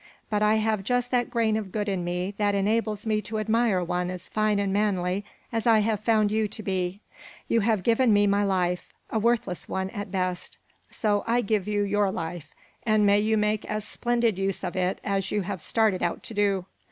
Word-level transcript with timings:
But 0.31 0.41
I 0.41 0.55
have 0.55 0.83
just 0.83 1.11
that 1.11 1.29
grain 1.29 1.55
of 1.55 1.71
good 1.71 1.87
in 1.87 2.03
me 2.03 2.33
that 2.39 2.55
enables 2.55 3.05
me 3.05 3.21
to 3.21 3.37
admire 3.37 3.83
one 3.83 4.09
as 4.09 4.27
fine 4.29 4.57
and 4.57 4.73
manly 4.73 5.23
as 5.51 5.67
I 5.67 5.77
have 5.81 5.99
found 5.99 6.31
you 6.31 6.47
to 6.47 6.63
be. 6.63 7.01
You 7.47 7.59
have 7.59 7.83
given 7.83 8.11
me 8.11 8.25
my 8.25 8.43
life 8.43 8.91
a 9.11 9.19
worthless 9.19 9.69
one, 9.69 9.91
at 9.91 10.09
best. 10.11 10.57
So 10.89 11.23
I 11.27 11.41
give 11.41 11.67
you 11.67 11.83
your 11.83 12.09
life 12.11 12.51
and 12.81 13.05
may 13.05 13.19
you 13.19 13.37
make 13.37 13.63
as 13.65 13.85
splendid 13.85 14.39
use 14.39 14.63
of 14.63 14.75
it 14.75 14.99
as 15.03 15.29
you 15.29 15.43
have 15.43 15.61
started 15.61 16.01
out 16.01 16.23
to 16.23 16.33
do. 16.33 16.65